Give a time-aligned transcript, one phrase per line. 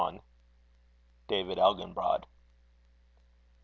[1.27, 2.25] DAVID ELGINBROD.